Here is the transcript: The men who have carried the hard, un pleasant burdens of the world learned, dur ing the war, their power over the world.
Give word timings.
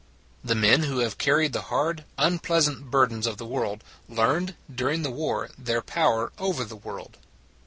The 0.43 0.55
men 0.55 0.81
who 0.85 0.97
have 1.01 1.19
carried 1.19 1.53
the 1.53 1.61
hard, 1.69 2.05
un 2.17 2.39
pleasant 2.39 2.89
burdens 2.89 3.27
of 3.27 3.37
the 3.37 3.45
world 3.45 3.83
learned, 4.09 4.55
dur 4.73 4.89
ing 4.89 5.03
the 5.03 5.11
war, 5.11 5.51
their 5.59 5.83
power 5.83 6.31
over 6.39 6.63
the 6.65 6.75
world. 6.75 7.17